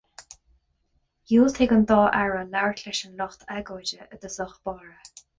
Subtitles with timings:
[1.31, 5.21] Dhiúltaigh an dá aire labhairt leis an lucht agóide i dtosach báire.